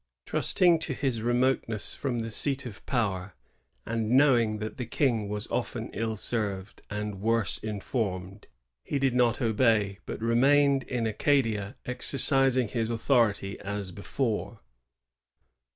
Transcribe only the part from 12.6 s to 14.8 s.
his authority as before.